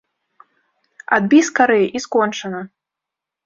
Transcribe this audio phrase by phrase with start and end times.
[1.19, 2.67] Адбі скарэй, і скончана.